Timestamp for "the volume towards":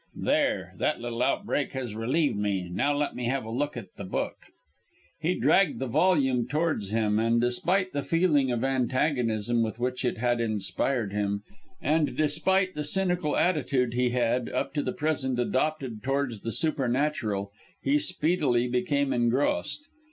5.77-6.89